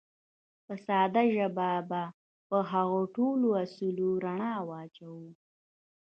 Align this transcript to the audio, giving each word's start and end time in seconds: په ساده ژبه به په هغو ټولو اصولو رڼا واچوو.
په 0.65 0.73
ساده 0.85 1.23
ژبه 1.35 1.69
به 1.89 2.01
په 2.47 2.57
هغو 2.71 3.01
ټولو 3.15 3.47
اصولو 3.63 4.09
رڼا 4.23 4.53
واچوو. 4.69 5.27